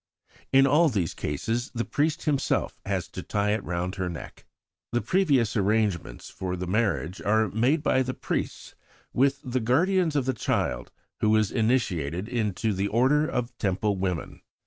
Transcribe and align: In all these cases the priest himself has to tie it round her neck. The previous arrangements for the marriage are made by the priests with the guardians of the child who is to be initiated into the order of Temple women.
In 0.51 0.65
all 0.65 0.89
these 0.89 1.13
cases 1.13 1.69
the 1.75 1.85
priest 1.85 2.23
himself 2.23 2.79
has 2.87 3.07
to 3.09 3.21
tie 3.21 3.51
it 3.51 3.63
round 3.63 3.93
her 3.97 4.09
neck. 4.09 4.45
The 4.91 4.99
previous 5.01 5.55
arrangements 5.55 6.27
for 6.31 6.55
the 6.55 6.65
marriage 6.65 7.21
are 7.21 7.49
made 7.49 7.83
by 7.83 8.01
the 8.01 8.15
priests 8.15 8.73
with 9.13 9.39
the 9.43 9.59
guardians 9.59 10.15
of 10.15 10.25
the 10.25 10.33
child 10.33 10.89
who 11.19 11.35
is 11.37 11.49
to 11.49 11.53
be 11.53 11.59
initiated 11.59 12.27
into 12.27 12.73
the 12.73 12.87
order 12.87 13.27
of 13.29 13.55
Temple 13.59 13.95
women. 13.95 14.41